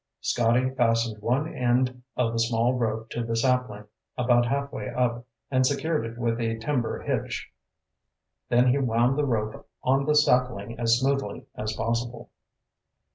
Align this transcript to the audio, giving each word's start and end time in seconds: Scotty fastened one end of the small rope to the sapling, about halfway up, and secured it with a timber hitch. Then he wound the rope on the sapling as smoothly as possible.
Scotty 0.19 0.71
fastened 0.71 1.21
one 1.21 1.53
end 1.53 2.01
of 2.17 2.33
the 2.33 2.39
small 2.39 2.73
rope 2.73 3.11
to 3.11 3.23
the 3.23 3.35
sapling, 3.35 3.83
about 4.17 4.47
halfway 4.47 4.89
up, 4.89 5.27
and 5.51 5.63
secured 5.63 6.07
it 6.07 6.17
with 6.17 6.41
a 6.41 6.57
timber 6.57 7.03
hitch. 7.03 7.51
Then 8.49 8.69
he 8.69 8.79
wound 8.79 9.15
the 9.15 9.25
rope 9.25 9.69
on 9.83 10.05
the 10.07 10.15
sapling 10.15 10.79
as 10.79 10.97
smoothly 10.97 11.45
as 11.53 11.73
possible. 11.73 12.31